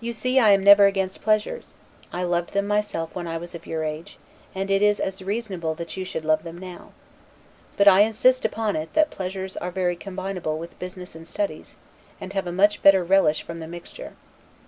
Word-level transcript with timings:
You 0.00 0.12
see 0.12 0.40
I 0.40 0.50
am 0.50 0.64
never 0.64 0.86
against 0.86 1.22
pleasures; 1.22 1.74
I 2.12 2.24
loved 2.24 2.52
them 2.52 2.66
myself 2.66 3.14
when 3.14 3.28
I 3.28 3.36
was 3.38 3.54
of 3.54 3.64
your 3.64 3.84
age, 3.84 4.18
and 4.56 4.68
it 4.72 4.82
is 4.82 4.98
as 4.98 5.22
reasonable 5.22 5.74
that 5.76 5.96
you 5.96 6.04
should 6.04 6.24
love 6.24 6.42
them 6.42 6.58
now. 6.58 6.90
But 7.76 7.86
I 7.86 8.00
insist 8.00 8.44
upon 8.44 8.74
it 8.74 8.92
that 8.94 9.10
pleasures 9.10 9.56
are 9.56 9.70
very 9.70 9.96
combinable 9.96 10.58
with 10.58 10.70
both 10.70 10.78
business 10.80 11.14
and 11.14 11.28
studies, 11.28 11.76
and 12.20 12.32
have 12.32 12.48
a 12.48 12.50
much 12.52 12.82
better 12.82 13.04
relish 13.04 13.42
from 13.44 13.60
the 13.60 13.68
mixture. 13.68 14.14